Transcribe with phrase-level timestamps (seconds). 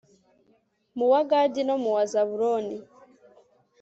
[0.97, 2.77] mu wa gadi no mu wa zabuloni